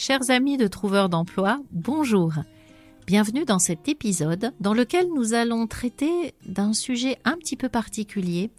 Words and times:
Chers 0.00 0.30
amis 0.30 0.56
de 0.56 0.68
Trouveurs 0.68 1.08
d'emploi, 1.08 1.58
bonjour. 1.72 2.32
Bienvenue 3.08 3.44
dans 3.44 3.58
cet 3.58 3.88
épisode 3.88 4.52
dans 4.60 4.72
lequel 4.72 5.08
nous 5.12 5.34
allons 5.34 5.66
traiter 5.66 6.34
d'un 6.46 6.72
sujet 6.72 7.18
un 7.24 7.32
petit 7.32 7.56
peu 7.56 7.68
particulier. 7.68 8.52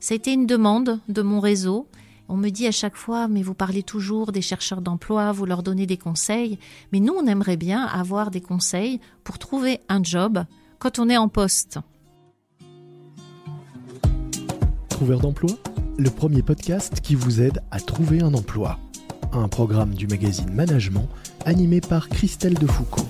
Ça 0.00 0.14
a 0.14 0.16
été 0.16 0.32
une 0.32 0.46
demande 0.46 0.98
de 1.10 1.20
mon 1.20 1.40
réseau. 1.40 1.88
On 2.30 2.38
me 2.38 2.48
dit 2.48 2.66
à 2.66 2.72
chaque 2.72 2.96
fois, 2.96 3.28
mais 3.28 3.42
vous 3.42 3.52
parlez 3.52 3.82
toujours 3.82 4.32
des 4.32 4.40
chercheurs 4.40 4.80
d'emploi, 4.80 5.30
vous 5.30 5.44
leur 5.44 5.62
donnez 5.62 5.84
des 5.84 5.98
conseils. 5.98 6.58
Mais 6.90 7.00
nous, 7.00 7.12
on 7.12 7.26
aimerait 7.26 7.58
bien 7.58 7.84
avoir 7.84 8.30
des 8.30 8.40
conseils 8.40 8.98
pour 9.24 9.38
trouver 9.38 9.80
un 9.90 10.02
job 10.02 10.42
quand 10.78 10.98
on 10.98 11.10
est 11.10 11.18
en 11.18 11.28
poste. 11.28 11.80
Trouveurs 14.88 15.20
d'emploi, 15.20 15.50
le 15.98 16.08
premier 16.08 16.40
podcast 16.40 17.02
qui 17.02 17.14
vous 17.14 17.42
aide 17.42 17.62
à 17.70 17.78
trouver 17.78 18.22
un 18.22 18.32
emploi 18.32 18.78
un 19.32 19.48
programme 19.48 19.94
du 19.94 20.06
magazine 20.06 20.50
Management 20.52 21.08
animé 21.44 21.80
par 21.80 22.08
Christelle 22.08 22.54
Defoucault. 22.54 23.06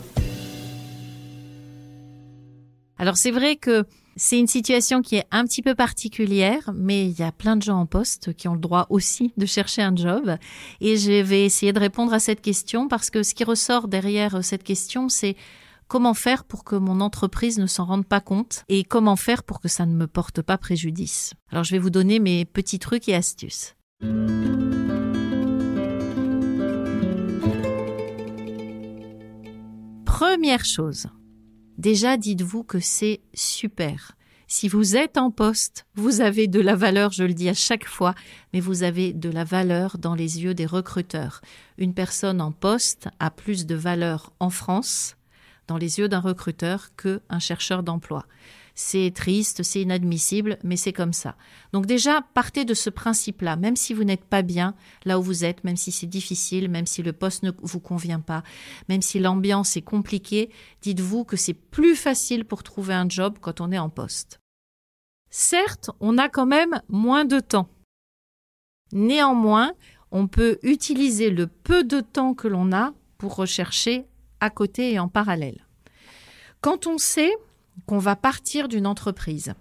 Alors 2.98 3.16
c'est 3.16 3.30
vrai 3.30 3.56
que 3.56 3.84
c'est 4.16 4.38
une 4.38 4.48
situation 4.48 5.00
qui 5.00 5.16
est 5.16 5.26
un 5.30 5.44
petit 5.44 5.62
peu 5.62 5.76
particulière, 5.76 6.70
mais 6.74 7.06
il 7.06 7.18
y 7.18 7.22
a 7.22 7.30
plein 7.30 7.54
de 7.56 7.62
gens 7.62 7.78
en 7.78 7.86
poste 7.86 8.34
qui 8.34 8.48
ont 8.48 8.54
le 8.54 8.60
droit 8.60 8.86
aussi 8.90 9.32
de 9.36 9.46
chercher 9.46 9.82
un 9.82 9.94
job. 9.94 10.36
Et 10.80 10.96
je 10.96 11.22
vais 11.22 11.44
essayer 11.44 11.72
de 11.72 11.78
répondre 11.78 12.12
à 12.12 12.18
cette 12.18 12.40
question 12.40 12.88
parce 12.88 13.10
que 13.10 13.22
ce 13.22 13.34
qui 13.34 13.44
ressort 13.44 13.86
derrière 13.86 14.42
cette 14.42 14.64
question, 14.64 15.08
c'est 15.08 15.36
comment 15.86 16.14
faire 16.14 16.42
pour 16.44 16.64
que 16.64 16.74
mon 16.74 17.00
entreprise 17.00 17.58
ne 17.58 17.66
s'en 17.66 17.84
rende 17.84 18.06
pas 18.06 18.20
compte 18.20 18.64
et 18.68 18.82
comment 18.82 19.16
faire 19.16 19.44
pour 19.44 19.60
que 19.60 19.68
ça 19.68 19.86
ne 19.86 19.94
me 19.94 20.08
porte 20.08 20.42
pas 20.42 20.58
préjudice. 20.58 21.34
Alors 21.52 21.62
je 21.62 21.70
vais 21.70 21.78
vous 21.78 21.90
donner 21.90 22.18
mes 22.18 22.44
petits 22.44 22.80
trucs 22.80 23.08
et 23.08 23.14
astuces. 23.14 23.76
Première 30.18 30.64
chose, 30.64 31.06
déjà 31.76 32.16
dites-vous 32.16 32.64
que 32.64 32.80
c'est 32.80 33.20
super. 33.34 34.16
Si 34.48 34.66
vous 34.66 34.96
êtes 34.96 35.16
en 35.16 35.30
poste, 35.30 35.86
vous 35.94 36.20
avez 36.22 36.48
de 36.48 36.60
la 36.60 36.74
valeur, 36.74 37.12
je 37.12 37.22
le 37.22 37.34
dis 37.34 37.48
à 37.48 37.54
chaque 37.54 37.86
fois, 37.86 38.16
mais 38.52 38.58
vous 38.58 38.82
avez 38.82 39.12
de 39.12 39.30
la 39.30 39.44
valeur 39.44 39.96
dans 39.96 40.16
les 40.16 40.42
yeux 40.42 40.54
des 40.54 40.66
recruteurs. 40.66 41.40
Une 41.76 41.94
personne 41.94 42.40
en 42.40 42.50
poste 42.50 43.08
a 43.20 43.30
plus 43.30 43.64
de 43.64 43.76
valeur 43.76 44.32
en 44.40 44.50
France 44.50 45.14
dans 45.68 45.76
les 45.76 46.00
yeux 46.00 46.08
d'un 46.08 46.18
recruteur 46.18 46.88
qu'un 46.96 47.38
chercheur 47.38 47.84
d'emploi. 47.84 48.26
C'est 48.80 49.10
triste, 49.12 49.64
c'est 49.64 49.82
inadmissible, 49.82 50.56
mais 50.62 50.76
c'est 50.76 50.92
comme 50.92 51.12
ça. 51.12 51.34
Donc 51.72 51.86
déjà, 51.86 52.22
partez 52.32 52.64
de 52.64 52.74
ce 52.74 52.90
principe-là, 52.90 53.56
même 53.56 53.74
si 53.74 53.92
vous 53.92 54.04
n'êtes 54.04 54.24
pas 54.24 54.42
bien 54.42 54.76
là 55.04 55.18
où 55.18 55.22
vous 55.22 55.44
êtes, 55.44 55.64
même 55.64 55.76
si 55.76 55.90
c'est 55.90 56.06
difficile, 56.06 56.68
même 56.68 56.86
si 56.86 57.02
le 57.02 57.12
poste 57.12 57.42
ne 57.42 57.50
vous 57.60 57.80
convient 57.80 58.20
pas, 58.20 58.44
même 58.88 59.02
si 59.02 59.18
l'ambiance 59.18 59.76
est 59.76 59.82
compliquée, 59.82 60.48
dites-vous 60.80 61.24
que 61.24 61.36
c'est 61.36 61.54
plus 61.54 61.96
facile 61.96 62.44
pour 62.44 62.62
trouver 62.62 62.94
un 62.94 63.08
job 63.08 63.38
quand 63.40 63.60
on 63.60 63.72
est 63.72 63.80
en 63.80 63.90
poste. 63.90 64.38
Certes, 65.28 65.90
on 65.98 66.16
a 66.16 66.28
quand 66.28 66.46
même 66.46 66.80
moins 66.88 67.24
de 67.24 67.40
temps. 67.40 67.68
Néanmoins, 68.92 69.72
on 70.12 70.28
peut 70.28 70.60
utiliser 70.62 71.30
le 71.30 71.48
peu 71.48 71.82
de 71.82 71.98
temps 71.98 72.32
que 72.32 72.46
l'on 72.46 72.70
a 72.72 72.94
pour 73.18 73.34
rechercher 73.34 74.06
à 74.38 74.50
côté 74.50 74.92
et 74.92 75.00
en 75.00 75.08
parallèle. 75.08 75.66
Quand 76.60 76.86
on 76.86 76.96
sait 76.96 77.34
qu'on 77.86 77.98
va 77.98 78.16
partir 78.16 78.68
d'une 78.68 78.86
entreprise 78.86 79.54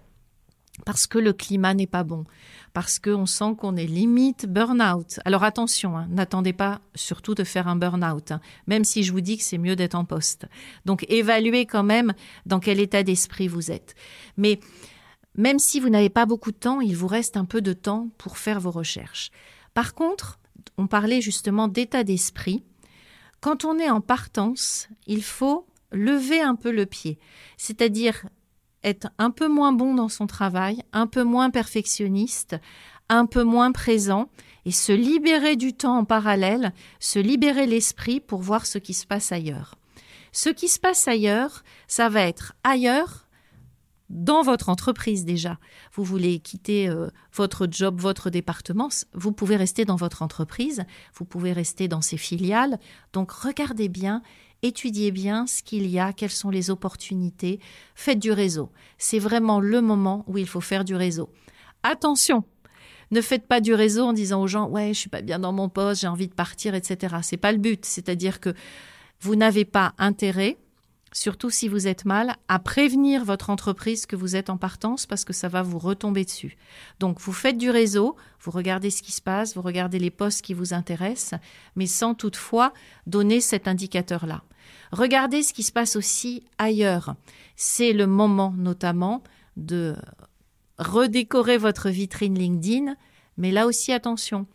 parce 0.84 1.06
que 1.06 1.18
le 1.18 1.32
climat 1.32 1.74
n'est 1.74 1.86
pas 1.86 2.04
bon, 2.04 2.24
parce 2.72 2.98
qu'on 2.98 3.26
sent 3.26 3.56
qu'on 3.58 3.76
est 3.76 3.86
limite 3.86 4.46
burn-out. 4.46 5.20
Alors 5.24 5.44
attention, 5.44 5.96
hein, 5.96 6.06
n'attendez 6.10 6.52
pas 6.52 6.80
surtout 6.94 7.34
de 7.34 7.44
faire 7.44 7.68
un 7.68 7.76
burn-out, 7.76 8.32
hein, 8.32 8.40
même 8.66 8.84
si 8.84 9.02
je 9.02 9.12
vous 9.12 9.20
dis 9.20 9.38
que 9.38 9.44
c'est 9.44 9.58
mieux 9.58 9.76
d'être 9.76 9.94
en 9.94 10.04
poste. 10.04 10.46
Donc 10.84 11.04
évaluez 11.08 11.66
quand 11.66 11.82
même 11.82 12.14
dans 12.46 12.60
quel 12.60 12.80
état 12.80 13.02
d'esprit 13.02 13.48
vous 13.48 13.70
êtes. 13.70 13.94
Mais 14.36 14.60
même 15.34 15.58
si 15.58 15.80
vous 15.80 15.88
n'avez 15.88 16.10
pas 16.10 16.26
beaucoup 16.26 16.52
de 16.52 16.56
temps, 16.56 16.80
il 16.80 16.96
vous 16.96 17.06
reste 17.06 17.36
un 17.36 17.44
peu 17.44 17.60
de 17.60 17.72
temps 17.72 18.08
pour 18.18 18.38
faire 18.38 18.60
vos 18.60 18.70
recherches. 18.70 19.30
Par 19.74 19.94
contre, 19.94 20.38
on 20.76 20.86
parlait 20.86 21.20
justement 21.20 21.68
d'état 21.68 22.04
d'esprit. 22.04 22.64
Quand 23.40 23.64
on 23.64 23.78
est 23.78 23.90
en 23.90 24.00
partance, 24.00 24.88
il 25.06 25.22
faut 25.22 25.67
lever 25.92 26.40
un 26.40 26.54
peu 26.54 26.70
le 26.70 26.86
pied, 26.86 27.18
c'est-à-dire 27.56 28.26
être 28.84 29.08
un 29.18 29.30
peu 29.30 29.48
moins 29.48 29.72
bon 29.72 29.94
dans 29.94 30.08
son 30.08 30.26
travail, 30.26 30.82
un 30.92 31.06
peu 31.06 31.24
moins 31.24 31.50
perfectionniste, 31.50 32.56
un 33.08 33.26
peu 33.26 33.42
moins 33.42 33.72
présent 33.72 34.28
et 34.64 34.70
se 34.70 34.92
libérer 34.92 35.56
du 35.56 35.72
temps 35.72 35.98
en 35.98 36.04
parallèle, 36.04 36.72
se 37.00 37.18
libérer 37.18 37.66
l'esprit 37.66 38.20
pour 38.20 38.40
voir 38.40 38.66
ce 38.66 38.78
qui 38.78 38.94
se 38.94 39.06
passe 39.06 39.32
ailleurs. 39.32 39.76
Ce 40.32 40.50
qui 40.50 40.68
se 40.68 40.78
passe 40.78 41.08
ailleurs, 41.08 41.64
ça 41.86 42.08
va 42.08 42.22
être 42.22 42.52
ailleurs 42.64 43.28
dans 44.10 44.42
votre 44.42 44.68
entreprise 44.68 45.24
déjà. 45.24 45.58
Vous 45.92 46.04
voulez 46.04 46.38
quitter 46.40 46.88
euh, 46.88 47.08
votre 47.32 47.66
job, 47.70 48.00
votre 48.00 48.30
département, 48.30 48.88
vous 49.12 49.32
pouvez 49.32 49.56
rester 49.56 49.84
dans 49.84 49.96
votre 49.96 50.22
entreprise, 50.22 50.84
vous 51.14 51.24
pouvez 51.24 51.52
rester 51.52 51.88
dans 51.88 52.00
ses 52.00 52.16
filiales. 52.16 52.78
Donc 53.12 53.30
regardez 53.30 53.88
bien 53.88 54.22
étudiez 54.62 55.10
bien 55.10 55.46
ce 55.46 55.62
qu'il 55.62 55.86
y 55.86 55.98
a, 55.98 56.12
quelles 56.12 56.30
sont 56.30 56.50
les 56.50 56.70
opportunités, 56.70 57.60
faites 57.94 58.18
du 58.18 58.32
réseau. 58.32 58.70
C'est 58.98 59.18
vraiment 59.18 59.60
le 59.60 59.80
moment 59.80 60.24
où 60.26 60.38
il 60.38 60.46
faut 60.46 60.60
faire 60.60 60.84
du 60.84 60.94
réseau. 60.94 61.30
Attention, 61.82 62.44
ne 63.10 63.20
faites 63.20 63.46
pas 63.46 63.60
du 63.60 63.74
réseau 63.74 64.04
en 64.04 64.12
disant 64.12 64.42
aux 64.42 64.46
gens 64.46 64.68
ouais 64.68 64.88
je 64.88 64.98
suis 64.98 65.10
pas 65.10 65.22
bien 65.22 65.38
dans 65.38 65.52
mon 65.52 65.68
poste, 65.68 66.02
j'ai 66.02 66.08
envie 66.08 66.28
de 66.28 66.34
partir, 66.34 66.74
etc. 66.74 67.16
C'est 67.22 67.36
pas 67.36 67.52
le 67.52 67.58
but. 67.58 67.84
C'est-à-dire 67.84 68.40
que 68.40 68.54
vous 69.20 69.36
n'avez 69.36 69.64
pas 69.64 69.94
intérêt 69.98 70.58
surtout 71.12 71.50
si 71.50 71.68
vous 71.68 71.86
êtes 71.86 72.04
mal, 72.04 72.36
à 72.48 72.58
prévenir 72.58 73.24
votre 73.24 73.50
entreprise 73.50 74.06
que 74.06 74.16
vous 74.16 74.36
êtes 74.36 74.50
en 74.50 74.56
partance 74.56 75.06
parce 75.06 75.24
que 75.24 75.32
ça 75.32 75.48
va 75.48 75.62
vous 75.62 75.78
retomber 75.78 76.24
dessus. 76.24 76.56
Donc 77.00 77.20
vous 77.20 77.32
faites 77.32 77.58
du 77.58 77.70
réseau, 77.70 78.16
vous 78.40 78.50
regardez 78.50 78.90
ce 78.90 79.02
qui 79.02 79.12
se 79.12 79.22
passe, 79.22 79.54
vous 79.54 79.62
regardez 79.62 79.98
les 79.98 80.10
postes 80.10 80.42
qui 80.42 80.54
vous 80.54 80.74
intéressent, 80.74 81.40
mais 81.76 81.86
sans 81.86 82.14
toutefois 82.14 82.72
donner 83.06 83.40
cet 83.40 83.68
indicateur-là. 83.68 84.42
Regardez 84.92 85.42
ce 85.42 85.52
qui 85.52 85.62
se 85.62 85.72
passe 85.72 85.96
aussi 85.96 86.44
ailleurs. 86.58 87.14
C'est 87.56 87.92
le 87.92 88.06
moment 88.06 88.54
notamment 88.56 89.22
de 89.56 89.96
redécorer 90.78 91.58
votre 91.58 91.88
vitrine 91.88 92.38
LinkedIn, 92.38 92.94
mais 93.36 93.50
là 93.50 93.66
aussi 93.66 93.92
attention, 93.92 94.46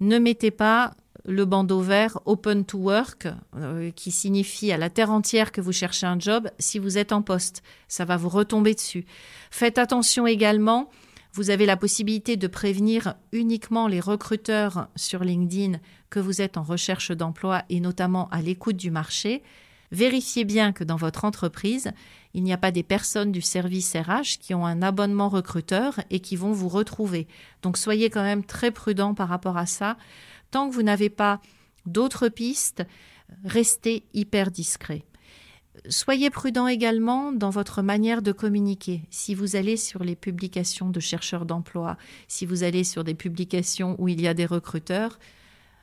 ne 0.00 0.18
mettez 0.18 0.50
pas 0.50 0.94
le 1.28 1.44
bandeau 1.44 1.80
vert 1.80 2.18
Open 2.24 2.64
to 2.64 2.78
Work, 2.78 3.28
euh, 3.56 3.90
qui 3.90 4.10
signifie 4.10 4.72
à 4.72 4.78
la 4.78 4.88
terre 4.88 5.10
entière 5.10 5.52
que 5.52 5.60
vous 5.60 5.72
cherchez 5.72 6.06
un 6.06 6.18
job 6.18 6.50
si 6.58 6.78
vous 6.78 6.96
êtes 6.96 7.12
en 7.12 7.20
poste. 7.20 7.62
Ça 7.86 8.06
va 8.06 8.16
vous 8.16 8.30
retomber 8.30 8.74
dessus. 8.74 9.04
Faites 9.50 9.76
attention 9.76 10.26
également, 10.26 10.88
vous 11.34 11.50
avez 11.50 11.66
la 11.66 11.76
possibilité 11.76 12.36
de 12.36 12.46
prévenir 12.46 13.14
uniquement 13.32 13.88
les 13.88 14.00
recruteurs 14.00 14.88
sur 14.96 15.22
LinkedIn 15.22 15.78
que 16.08 16.18
vous 16.18 16.40
êtes 16.40 16.56
en 16.56 16.62
recherche 16.62 17.12
d'emploi 17.12 17.62
et 17.68 17.80
notamment 17.80 18.28
à 18.30 18.40
l'écoute 18.40 18.76
du 18.76 18.90
marché. 18.90 19.42
Vérifiez 19.92 20.44
bien 20.44 20.72
que 20.72 20.84
dans 20.84 20.96
votre 20.96 21.24
entreprise, 21.24 21.92
il 22.34 22.42
n'y 22.42 22.52
a 22.52 22.58
pas 22.58 22.70
des 22.70 22.82
personnes 22.82 23.32
du 23.32 23.40
service 23.40 23.94
RH 23.94 24.38
qui 24.40 24.54
ont 24.54 24.66
un 24.66 24.82
abonnement 24.82 25.28
recruteur 25.28 26.00
et 26.10 26.20
qui 26.20 26.36
vont 26.36 26.52
vous 26.52 26.68
retrouver. 26.68 27.26
Donc 27.62 27.76
soyez 27.76 28.10
quand 28.10 28.22
même 28.22 28.44
très 28.44 28.70
prudent 28.70 29.14
par 29.14 29.28
rapport 29.28 29.56
à 29.56 29.66
ça. 29.66 29.96
Tant 30.50 30.68
que 30.68 30.74
vous 30.74 30.82
n'avez 30.82 31.10
pas 31.10 31.40
d'autres 31.86 32.28
pistes, 32.28 32.84
restez 33.44 34.04
hyper 34.14 34.50
discret. 34.50 35.04
Soyez 35.88 36.30
prudent 36.30 36.66
également 36.66 37.32
dans 37.32 37.50
votre 37.50 37.82
manière 37.82 38.22
de 38.22 38.32
communiquer. 38.32 39.02
Si 39.10 39.34
vous 39.34 39.54
allez 39.54 39.76
sur 39.76 40.02
les 40.02 40.16
publications 40.16 40.90
de 40.90 41.00
chercheurs 41.00 41.46
d'emploi, 41.46 41.96
si 42.26 42.46
vous 42.46 42.64
allez 42.64 42.84
sur 42.84 43.04
des 43.04 43.14
publications 43.14 43.94
où 43.98 44.08
il 44.08 44.20
y 44.20 44.26
a 44.26 44.34
des 44.34 44.46
recruteurs, 44.46 45.18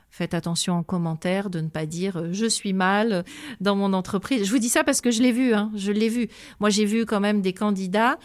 faites 0.09 0.33
attention 0.33 0.73
en 0.73 0.83
commentaire 0.83 1.49
de 1.49 1.59
ne 1.59 1.69
pas 1.69 1.85
dire 1.85 2.17
euh, 2.17 2.29
je 2.31 2.45
suis 2.45 2.73
mal 2.73 3.25
dans 3.61 3.75
mon 3.75 3.93
entreprise. 3.93 4.45
Je 4.45 4.51
vous 4.51 4.59
dis 4.59 4.69
ça 4.69 4.83
parce 4.83 5.01
que 5.01 5.11
je 5.11 5.21
l'ai 5.21 5.31
vu, 5.31 5.53
hein, 5.53 5.71
je 5.75 5.91
l'ai 5.91 6.09
vu. 6.09 6.29
Moi, 6.59 6.69
j'ai 6.69 6.85
vu 6.85 7.05
quand 7.05 7.19
même 7.19 7.41
des 7.41 7.53
candidats 7.53 8.17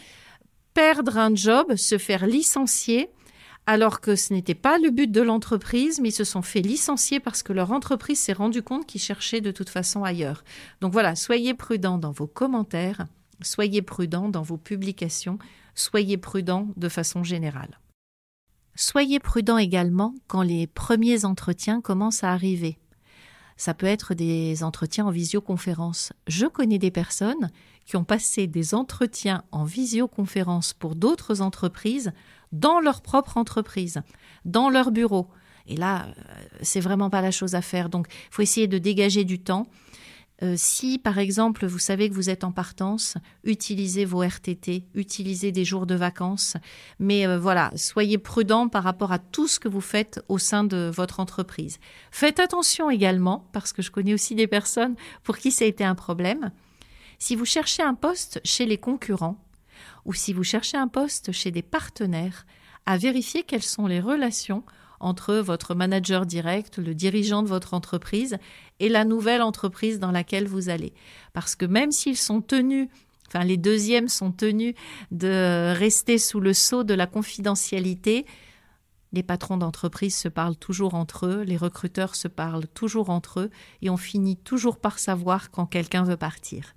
perdre 0.75 1.19
un 1.19 1.35
job, 1.35 1.75
se 1.75 1.99
faire 1.99 2.27
licencier 2.27 3.11
alors 3.71 4.01
que 4.01 4.17
ce 4.17 4.33
n'était 4.33 4.57
pas 4.57 4.79
le 4.79 4.91
but 4.91 5.13
de 5.13 5.21
l'entreprise, 5.21 6.01
mais 6.01 6.09
ils 6.09 6.13
se 6.13 6.25
sont 6.25 6.43
fait 6.43 6.61
licencier 6.61 7.21
parce 7.21 7.45
que 7.45 7.53
leur 7.53 7.71
entreprise 7.71 8.19
s'est 8.19 8.33
rendu 8.33 8.63
compte 8.65 8.85
qu'ils 8.85 9.01
cherchaient 9.01 9.41
de 9.41 9.53
toute 9.53 9.69
façon 9.69 10.03
ailleurs. 10.03 10.43
Donc 10.81 10.93
voilà, 10.93 11.15
soyez 11.15 11.55
prudents 11.55 11.97
dans 11.97 12.11
vos 12.11 12.27
commentaires, 12.27 13.07
soyez 13.43 13.81
prudents 13.81 14.29
dans 14.29 14.43
vos 14.43 14.57
publications, 14.57 15.39
soyez 15.77 16.17
prudents 16.17 16.67
de 16.77 16.89
façon 16.89 17.23
générale. 17.23 17.79
Soyez 18.75 19.21
prudents 19.21 19.59
également 19.59 20.17
quand 20.27 20.43
les 20.43 20.67
premiers 20.67 21.25
entretiens 21.25 21.81
commencent 21.81 22.25
à 22.25 22.33
arriver. 22.33 22.77
Ça 23.61 23.75
peut 23.75 23.85
être 23.85 24.15
des 24.15 24.65
entretiens 24.65 25.05
en 25.05 25.11
visioconférence. 25.11 26.15
Je 26.27 26.47
connais 26.47 26.79
des 26.79 26.91
personnes 26.91 27.51
qui 27.85 27.99
ont 27.99 28.05
passé 28.05 28.47
des 28.47 28.75
entretiens 28.75 29.45
en 29.53 29.65
visioconférence 29.65 30.73
pour 30.73 30.95
d'autres 30.97 31.43
entreprises 31.43 32.11
dans 32.53 32.81
leur 32.81 33.03
propre 33.03 33.37
entreprise, 33.37 34.01
dans 34.47 34.71
leur 34.71 34.93
bureau. 34.93 35.29
Et 35.67 35.77
là, 35.77 36.07
c'est 36.63 36.81
vraiment 36.81 37.11
pas 37.11 37.21
la 37.21 37.31
chose 37.31 37.55
à 37.55 37.61
faire. 37.61 37.91
Donc, 37.91 38.07
il 38.09 38.35
faut 38.35 38.41
essayer 38.41 38.67
de 38.67 38.79
dégager 38.79 39.25
du 39.25 39.39
temps. 39.39 39.67
Euh, 40.43 40.55
si, 40.57 40.99
par 40.99 41.19
exemple, 41.19 41.67
vous 41.67 41.79
savez 41.79 42.09
que 42.09 42.15
vous 42.15 42.31
êtes 42.31 42.45
en 42.45 42.53
partance, 42.53 43.17
utilisez 43.45 44.05
vos 44.05 44.23
RTT, 44.23 44.85
utilisez 44.95 45.53
des 45.53 45.65
jours 45.65 45.87
de 45.87 45.95
vacances. 45.95 46.57
Mais 46.99 47.27
euh, 47.27 47.39
voilà, 47.39 47.71
soyez 47.77 48.17
prudent 48.17 48.69
par 48.69 48.83
rapport 48.83 49.13
à 49.13 49.19
tout 49.19 49.49
ce 49.49 49.61
que 49.61 49.69
vous 49.69 49.83
faites 49.83 50.21
au 50.29 50.39
sein 50.39 50.65
de 50.65 50.91
votre 50.95 51.21
entreprise. 51.21 51.79
Faites 52.11 52.41
attention 52.41 52.91
également, 52.91 53.49
parce 53.53 53.73
que 53.73 53.83
je 53.83 53.91
connais 53.91 54.15
aussi 54.15 54.35
des 54.35 54.47
personnes 54.47 54.97
pour 55.25 55.37
qui 55.37 55.51
ça 55.51 55.65
a 55.65 55.69
été 55.69 55.85
un 55.85 55.95
problème. 55.95 56.51
Si 57.19 57.37
vous 57.37 57.45
cherchez 57.45 57.83
un 57.83 57.95
poste 57.95 58.41
chez 58.45 58.65
les 58.65 58.79
concurrents, 58.79 59.45
ou 60.07 60.15
si 60.15 60.33
vous 60.33 60.45
cherchez 60.45 60.79
un 60.79 60.89
poste 60.89 61.33
chez 61.33 61.51
des 61.51 61.63
partenaires, 61.63 62.47
à 62.87 62.97
vérifier 62.97 63.43
quelles 63.43 63.63
sont 63.63 63.87
les 63.87 64.01
relations 64.01 64.65
entre 65.01 65.35
votre 65.37 65.75
manager 65.75 66.27
direct, 66.27 66.79
le 66.79 66.95
dirigeant 66.95 67.43
de 67.43 67.49
votre 67.49 67.75
entreprise 67.75 68.37
et 68.79 68.89
la 68.89 69.05
nouvelle 69.05 69.43
entreprise 69.43 69.99
dans 69.99 70.13
laquelle 70.13 70.47
vous 70.47 70.69
allez. 70.69 70.93
Parce 71.33 71.57
que 71.57 71.67
même 71.67 71.91
s'ils 71.91 72.17
sont 72.17 72.41
tenus 72.41 72.89
Enfin, 73.33 73.45
les 73.45 73.57
deuxièmes 73.57 74.09
sont 74.09 74.33
tenus 74.33 74.75
de 75.13 75.73
rester 75.77 76.19
sous 76.19 76.41
le 76.41 76.53
sceau 76.53 76.83
de 76.83 76.95
la 76.95 77.07
confidentialité. 77.07 78.27
Les 79.13 79.23
patrons 79.23 79.57
d'entreprise 79.57 80.17
se 80.17 80.29
parlent 80.29 80.57
toujours 80.57 80.95
entre 80.95 81.27
eux, 81.27 81.43
les 81.43 81.57
recruteurs 81.57 82.15
se 82.17 82.29
parlent 82.29 82.67
toujours 82.67 83.11
entre 83.11 83.41
eux, 83.41 83.51
et 83.83 83.91
on 83.91 83.97
finit 83.97 84.37
toujours 84.37 84.79
par 84.79 84.99
savoir 84.99 85.51
quand 85.51 85.67
quelqu'un 85.67 86.03
veut 86.03 86.17
partir. 86.17 86.75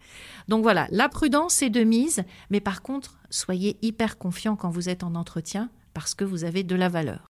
Donc 0.47 0.63
voilà, 0.63 0.87
la 0.91 1.09
prudence 1.09 1.61
est 1.61 1.69
de 1.69 1.83
mise, 1.83 2.23
mais 2.49 2.59
par 2.59 2.81
contre, 2.81 3.17
soyez 3.29 3.77
hyper 3.81 4.17
confiant 4.17 4.55
quand 4.55 4.69
vous 4.69 4.89
êtes 4.89 5.03
en 5.03 5.15
entretien, 5.15 5.69
parce 5.93 6.15
que 6.15 6.23
vous 6.23 6.43
avez 6.43 6.63
de 6.63 6.75
la 6.75 6.89
valeur. 6.89 7.32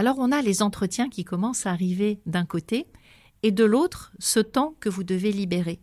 Alors 0.00 0.16
on 0.18 0.32
a 0.32 0.40
les 0.40 0.62
entretiens 0.62 1.10
qui 1.10 1.24
commencent 1.24 1.66
à 1.66 1.72
arriver 1.72 2.20
d'un 2.24 2.46
côté 2.46 2.86
et 3.42 3.50
de 3.50 3.64
l'autre 3.64 4.12
ce 4.18 4.40
temps 4.40 4.74
que 4.80 4.88
vous 4.88 5.04
devez 5.04 5.30
libérer. 5.30 5.78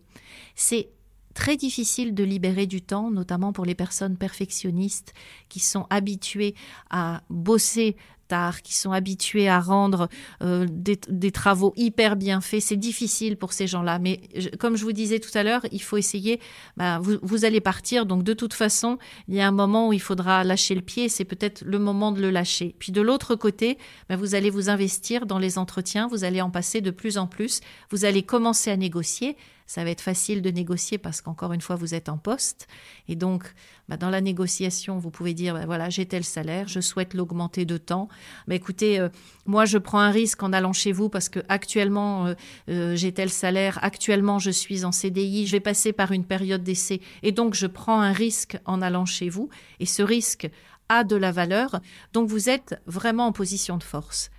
C'est 0.56 0.90
très 1.38 1.56
difficile 1.56 2.16
de 2.16 2.24
libérer 2.24 2.66
du 2.66 2.81
temps, 2.81 3.12
notamment 3.12 3.54
pour 3.54 3.63
les 3.63 3.75
personnes 3.75 4.18
perfectionnistes 4.18 5.13
qui 5.50 5.60
sont 5.60 5.86
habituées 5.92 6.56
à 6.89 7.22
bosser 7.30 7.95
tard, 8.28 8.63
qui 8.63 8.74
sont 8.74 8.92
habitués 8.92 9.48
à 9.48 9.60
rendre 9.60 10.10
euh, 10.42 10.66
des, 10.68 11.31
travaux 11.31 11.74
hyper 11.78 12.16
bien 12.16 12.42
faits. 12.42 12.63
C'est 12.63 12.75
difficile 12.75 13.38
pour 13.38 13.54
ces 13.54 13.68
gens-là. 13.68 14.00
Mais 14.00 14.19
comme 14.57 14.78
je 14.78 14.84
vous 14.84 14.94
disais 14.94 15.19
tout 15.19 15.30
à 15.36 15.44
l'heure, 15.44 15.62
il 15.72 15.81
faut 15.81 15.98
essayer. 15.98 16.39
Bah, 16.75 17.00
vous, 17.00 17.45
allez 17.45 17.62
partir, 17.62 18.07
donc 18.07 18.24
de 18.24 18.34
toute 18.34 18.56
façon, 18.56 18.98
il 19.28 19.36
y 19.36 19.39
a 19.39 19.48
un 19.48 19.51
moment 19.51 19.89
où 19.89 19.94
il 19.94 20.01
faudra 20.01 20.44
lâcher 20.44 20.74
le 20.74 20.81
pied. 20.81 21.07
C'est 21.07 21.24
peut-être 21.24 21.63
le 21.63 21.78
moment 21.78 22.12
de 22.12 22.19
le 22.19 22.31
lâcher. 22.31 22.75
Puis 22.80 22.92
de 22.92 23.01
l'autre 23.01 23.36
côté, 23.36 23.78
bah, 24.10 24.16
vous 24.16 24.34
allez 24.34 24.50
vous 24.50 24.72
investir 24.72 25.28
dans 25.28 25.38
les 25.38 25.60
entretiens. 25.60 26.07
Vous 26.07 26.24
allez 26.24 26.42
en 26.42 26.50
passer 26.50 26.81
de 26.81 26.89
plus 26.89 27.19
en 27.19 27.28
plus. 27.28 27.62
Vous 27.92 28.06
allez 28.06 28.24
commencer 28.24 28.72
à 28.72 28.75
négocier 28.75 29.38
ça 29.68 29.84
va 29.84 29.90
être 29.90 30.02
facile 30.02 30.42
de 30.42 30.50
négocier 30.50 30.98
parce 30.98 31.22
qu'encore 31.22 31.52
une 31.52 31.62
fois, 31.62 31.75
vous 31.75 31.94
êtes 31.94 32.08
en 32.08 32.18
poste. 32.18 32.68
Et 33.10 33.16
donc, 33.16 33.54
bah, 33.90 33.98
dans 33.98 34.10
la 34.10 34.22
négociation, 34.22 34.98
vous 34.98 35.12
pouvez 35.12 35.34
dire, 35.34 35.54
bah, 35.54 35.66
voilà, 35.66 35.90
j'ai 35.90 36.06
tel 36.06 36.24
salaire, 36.24 36.69
je 36.69 36.80
souhaite 36.80 37.14
l'augmenter 37.14 37.66
de 37.66 37.78
temps. 37.78 38.08
Mais 38.48 38.56
écoutez, 38.56 38.98
euh, 38.98 39.10
moi, 39.46 39.66
je 39.66 39.78
prends 39.78 40.00
un 40.00 40.10
risque 40.10 40.42
en 40.42 40.54
allant 40.54 40.72
chez 40.72 40.94
vous 40.94 41.10
parce 41.10 41.28
que 41.28 41.42
actuellement, 41.50 42.28
euh, 42.28 42.34
euh, 42.69 42.96
j'ai 42.96 43.12
tel 43.12 43.30
salaire, 43.30 43.78
actuellement, 43.81 44.40
je 44.40 44.52
suis 44.52 44.86
en 44.86 44.94
CDI, 44.94 45.46
je 45.46 45.52
vais 45.52 45.60
passer 45.60 45.92
par 45.92 46.13
une 46.13 46.24
période 46.25 46.63
d'essai. 46.63 47.02
Et 47.22 47.34
donc, 47.34 47.54
je 47.54 47.68
prends 47.68 48.00
un 48.00 48.13
risque 48.13 48.58
en 48.66 48.81
allant 48.81 49.06
chez 49.06 49.28
vous. 49.28 49.50
Et 49.81 49.86
ce 49.86 50.02
risque 50.02 50.50
a 50.88 51.04
de 51.04 51.18
la 51.18 51.34
valeur. 51.34 51.81
Donc, 52.13 52.30
vous 52.30 52.50
êtes 52.50 52.81
vraiment 52.86 53.28
en 53.28 53.31
position 53.34 53.75
de 53.75 53.84
force. 53.84 54.31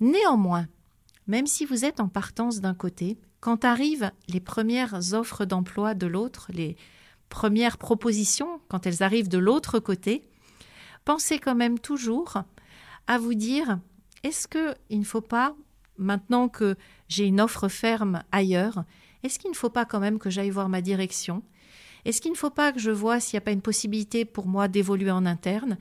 Néanmoins, 0.00 0.66
même 1.28 1.46
si 1.46 1.64
vous 1.64 1.84
êtes 1.84 2.00
en 2.00 2.08
partance 2.08 2.60
d'un 2.60 2.74
côté, 2.74 3.16
quand 3.40 3.64
arrivent 3.64 4.10
les 4.28 4.40
premières 4.40 5.14
offres 5.14 5.44
d'emploi 5.44 5.94
de 5.94 6.06
l'autre, 6.06 6.50
les 6.52 6.76
premières 7.28 7.78
propositions, 7.78 8.60
quand 8.68 8.86
elles 8.86 9.02
arrivent 9.02 9.28
de 9.28 9.38
l'autre 9.38 9.78
côté, 9.78 10.22
pensez 11.04 11.38
quand 11.38 11.54
même 11.54 11.78
toujours 11.78 12.42
à 13.06 13.18
vous 13.18 13.34
dire 13.34 13.78
est-ce 14.22 14.48
qu'il 14.48 14.98
ne 14.98 15.04
faut 15.04 15.20
pas, 15.20 15.54
maintenant 15.96 16.48
que 16.48 16.76
j'ai 17.08 17.26
une 17.26 17.40
offre 17.40 17.68
ferme 17.68 18.22
ailleurs, 18.32 18.84
est-ce 19.22 19.38
qu'il 19.38 19.50
ne 19.50 19.56
faut 19.56 19.70
pas 19.70 19.84
quand 19.84 20.00
même 20.00 20.18
que 20.18 20.30
j'aille 20.30 20.50
voir 20.50 20.68
ma 20.68 20.80
direction? 20.80 21.42
Est-ce 22.04 22.20
qu'il 22.20 22.30
ne 22.30 22.36
faut 22.36 22.50
pas 22.50 22.72
que 22.72 22.78
je 22.78 22.90
vois 22.90 23.20
s'il 23.20 23.36
n'y 23.36 23.42
a 23.42 23.44
pas 23.44 23.52
une 23.52 23.62
possibilité 23.62 24.24
pour 24.24 24.46
moi 24.46 24.68
d'évoluer 24.68 25.10
en 25.10 25.26
interne? 25.26 25.76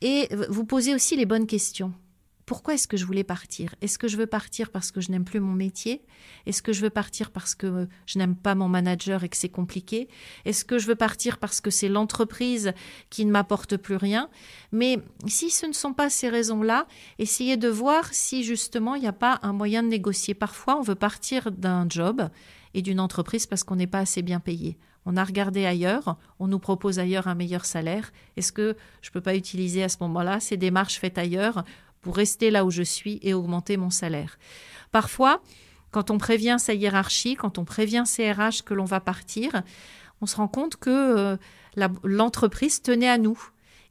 Et 0.00 0.28
vous 0.48 0.64
posez 0.64 0.94
aussi 0.94 1.16
les 1.16 1.26
bonnes 1.26 1.46
questions 1.46 1.92
pourquoi 2.48 2.72
est-ce 2.72 2.88
que 2.88 2.96
je 2.96 3.04
voulais 3.04 3.24
partir? 3.24 3.74
Est-ce 3.82 3.98
que 3.98 4.08
je 4.08 4.16
veux 4.16 4.26
partir 4.26 4.70
parce 4.70 4.90
que 4.90 5.02
je 5.02 5.10
n'aime 5.10 5.26
plus 5.26 5.38
mon 5.38 5.52
métier? 5.52 6.00
Est-ce 6.46 6.62
que 6.62 6.72
je 6.72 6.80
veux 6.80 6.88
partir 6.88 7.30
parce 7.30 7.54
que 7.54 7.86
je 8.06 8.18
n'aime 8.18 8.34
pas 8.34 8.54
mon 8.54 8.68
manager 8.68 9.22
et 9.22 9.28
que 9.28 9.36
c'est 9.36 9.50
compliqué? 9.50 10.08
Est-ce 10.46 10.64
que 10.64 10.78
je 10.78 10.86
veux 10.86 10.94
partir 10.94 11.36
parce 11.36 11.60
que 11.60 11.68
c'est 11.68 11.90
l'entreprise 11.90 12.72
qui 13.10 13.26
ne 13.26 13.30
m'apporte 13.30 13.76
plus 13.76 13.96
rien? 13.96 14.30
Mais 14.72 14.98
si 15.26 15.50
ce 15.50 15.66
ne 15.66 15.74
sont 15.74 15.92
pas 15.92 16.08
ces 16.08 16.30
raisons-là, 16.30 16.86
essayez 17.18 17.58
de 17.58 17.68
voir 17.68 18.08
si 18.12 18.42
justement 18.44 18.94
il 18.94 19.02
n'y 19.02 19.08
a 19.08 19.12
pas 19.12 19.38
un 19.42 19.52
moyen 19.52 19.82
de 19.82 19.88
négocier. 19.88 20.32
Parfois, 20.32 20.78
on 20.78 20.82
veut 20.82 20.94
partir 20.94 21.52
d'un 21.52 21.86
job 21.86 22.30
et 22.72 22.80
d'une 22.80 22.98
entreprise 22.98 23.44
parce 23.44 23.62
qu'on 23.62 23.76
n'est 23.76 23.86
pas 23.86 23.98
assez 23.98 24.22
bien 24.22 24.40
payé. 24.40 24.78
On 25.10 25.16
a 25.16 25.24
regardé 25.24 25.64
ailleurs, 25.64 26.18
on 26.38 26.48
nous 26.48 26.58
propose 26.58 26.98
ailleurs 26.98 27.28
un 27.28 27.34
meilleur 27.34 27.64
salaire. 27.64 28.12
Est-ce 28.36 28.52
que 28.52 28.76
je 29.00 29.08
ne 29.08 29.12
peux 29.12 29.22
pas 29.22 29.36
utiliser 29.36 29.82
à 29.82 29.88
ce 29.88 29.96
moment-là 30.00 30.38
ces 30.38 30.58
démarches 30.58 30.98
faites 30.98 31.16
ailleurs 31.16 31.64
rester 32.10 32.50
là 32.50 32.64
où 32.64 32.70
je 32.70 32.82
suis 32.82 33.18
et 33.22 33.34
augmenter 33.34 33.76
mon 33.76 33.90
salaire. 33.90 34.38
Parfois, 34.92 35.42
quand 35.90 36.10
on 36.10 36.18
prévient 36.18 36.56
sa 36.58 36.74
hiérarchie, 36.74 37.34
quand 37.34 37.58
on 37.58 37.64
prévient 37.64 38.04
ses 38.06 38.30
RH 38.30 38.64
que 38.64 38.74
l'on 38.74 38.84
va 38.84 39.00
partir, 39.00 39.62
on 40.20 40.26
se 40.26 40.36
rend 40.36 40.48
compte 40.48 40.76
que 40.76 40.90
euh, 40.90 41.36
l'entreprise 42.04 42.82
tenait 42.82 43.08
à 43.08 43.18
nous 43.18 43.40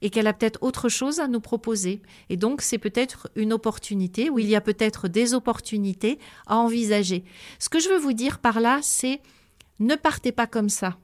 et 0.02 0.10
qu'elle 0.10 0.28
a 0.28 0.34
peut-être 0.34 0.62
autre 0.62 0.90
chose 0.90 1.20
à 1.20 1.28
nous 1.28 1.40
proposer. 1.40 2.02
Et 2.30 2.38
donc, 2.38 2.62
c'est 2.62 2.78
peut-être 2.78 3.30
une 3.36 3.52
opportunité, 3.52 4.30
ou 4.30 4.38
il 4.38 4.48
y 4.48 4.56
a 4.56 4.62
peut-être 4.62 5.08
des 5.08 5.34
opportunités 5.34 6.20
à 6.46 6.58
envisager. 6.58 7.24
Ce 7.58 7.70
que 7.70 7.80
je 7.80 7.90
veux 7.90 7.98
vous 7.98 8.14
dire 8.14 8.38
par 8.38 8.60
là, 8.60 8.80
c'est 8.84 9.22
ne 9.80 9.96
partez 9.96 10.32
pas 10.32 10.46
comme 10.46 10.70
ça. 10.70 10.98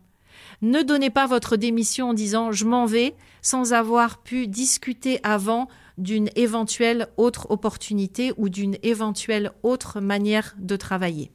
Ne 0.62 0.82
donnez 0.82 1.10
pas 1.10 1.26
votre 1.26 1.58
démission 1.58 2.10
en 2.10 2.14
disant 2.14 2.52
je 2.52 2.66
m'en 2.66 2.86
vais 2.86 3.16
sans 3.42 3.74
avoir 3.74 4.22
pu 4.22 4.48
discuter 4.48 5.20
avant 5.24 5.68
d'une 5.98 6.30
éventuelle 6.36 7.08
autre 7.18 7.48
opportunité 7.50 8.34
ou 8.38 8.50
d'une 8.50 8.78
éventuelle 8.84 9.52
autre 9.64 10.02
manière 10.02 10.56
de 10.60 10.76
travailler. 10.76 11.32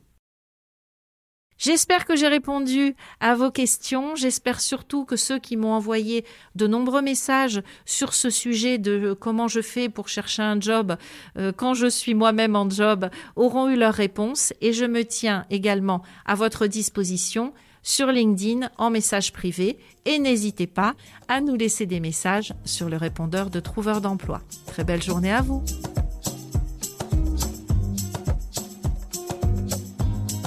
J'espère 1.58 2.04
que 2.04 2.14
j'ai 2.14 2.28
répondu 2.28 2.94
à 3.18 3.34
vos 3.34 3.50
questions. 3.50 4.14
J'espère 4.14 4.60
surtout 4.60 5.04
que 5.04 5.16
ceux 5.16 5.40
qui 5.40 5.56
m'ont 5.56 5.72
envoyé 5.72 6.24
de 6.54 6.68
nombreux 6.68 7.02
messages 7.02 7.62
sur 7.84 8.14
ce 8.14 8.30
sujet 8.30 8.78
de 8.78 9.12
comment 9.12 9.48
je 9.48 9.60
fais 9.60 9.88
pour 9.88 10.06
chercher 10.08 10.42
un 10.42 10.60
job 10.60 10.96
euh, 11.36 11.50
quand 11.50 11.74
je 11.74 11.88
suis 11.88 12.14
moi-même 12.14 12.54
en 12.54 12.70
job 12.70 13.10
auront 13.34 13.68
eu 13.68 13.76
leur 13.76 13.92
réponse 13.94 14.52
et 14.60 14.72
je 14.72 14.84
me 14.84 15.04
tiens 15.04 15.46
également 15.50 16.02
à 16.26 16.36
votre 16.36 16.68
disposition 16.68 17.52
sur 17.82 18.08
LinkedIn 18.08 18.70
en 18.78 18.90
message 18.90 19.32
privé 19.32 19.78
et 20.04 20.18
n'hésitez 20.18 20.66
pas 20.66 20.94
à 21.28 21.40
nous 21.40 21.56
laisser 21.56 21.86
des 21.86 22.00
messages 22.00 22.54
sur 22.64 22.88
le 22.88 22.96
répondeur 22.96 23.50
de 23.50 23.60
Trouveur 23.60 24.00
d'emploi. 24.00 24.40
Très 24.66 24.84
belle 24.84 25.02
journée 25.02 25.32
à 25.32 25.42
vous. 25.42 25.62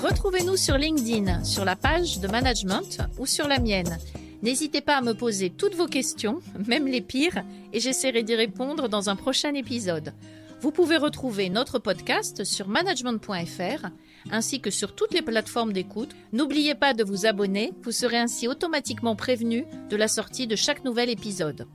Retrouvez-nous 0.01 0.57
sur 0.57 0.77
LinkedIn, 0.77 1.43
sur 1.43 1.65
la 1.65 1.75
page 1.75 2.19
de 2.19 2.27
management 2.27 3.00
ou 3.17 3.25
sur 3.25 3.47
la 3.47 3.59
mienne. 3.59 3.97
N'hésitez 4.41 4.81
pas 4.81 4.97
à 4.97 5.01
me 5.01 5.13
poser 5.13 5.51
toutes 5.51 5.75
vos 5.75 5.88
questions, 5.88 6.41
même 6.67 6.88
les 6.88 7.01
pires, 7.01 7.43
et 7.73 7.79
j'essaierai 7.79 8.23
d'y 8.23 8.35
répondre 8.35 8.89
dans 8.89 9.09
un 9.09 9.15
prochain 9.15 9.53
épisode. 9.53 10.13
Vous 10.62 10.72
pouvez 10.72 10.98
retrouver 10.98 11.50
notre 11.50 11.80
podcast 11.80 12.44
sur 12.44 12.68
management.fr 12.68 13.88
ainsi 14.30 14.62
que 14.62 14.70
sur 14.70 14.94
toutes 14.94 15.12
les 15.12 15.24
plateformes 15.24 15.74
d'écoute. 15.74 16.15
N'oubliez 16.34 16.75
pas 16.75 16.94
de 16.94 17.03
vous 17.03 17.25
abonner, 17.25 17.74
vous 17.84 17.91
serez 17.91 18.20
ainsi 18.20 18.48
automatiquement 18.48 19.15
prévenu 19.15 19.65
de 19.89 19.96
la 19.96 20.08
sortie 20.08 20.46
de 20.46 20.56
chaque 20.56 20.86
nouvel 20.86 21.10
épisode. 21.10 21.65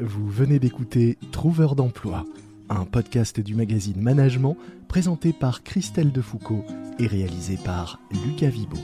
Vous 0.00 0.28
venez 0.28 0.58
d'écouter 0.58 1.16
Trouveur 1.30 1.76
d'emploi, 1.76 2.24
un 2.68 2.84
podcast 2.84 3.38
du 3.38 3.54
magazine 3.54 4.00
Management 4.00 4.56
présenté 4.88 5.32
par 5.32 5.62
Christelle 5.62 6.10
Defoucault 6.10 6.64
et 6.98 7.06
réalisé 7.06 7.56
par 7.64 8.00
Lucas 8.26 8.48
Vibo. 8.48 8.78